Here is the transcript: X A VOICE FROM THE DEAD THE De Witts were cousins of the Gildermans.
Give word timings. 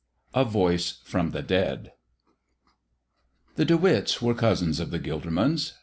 X 0.33 0.47
A 0.47 0.49
VOICE 0.49 0.97
FROM 1.03 1.29
THE 1.29 1.43
DEAD 1.43 1.91
THE 3.55 3.65
De 3.65 3.77
Witts 3.77 4.19
were 4.19 4.33
cousins 4.33 4.79
of 4.79 4.89
the 4.89 4.97
Gildermans. 4.97 5.73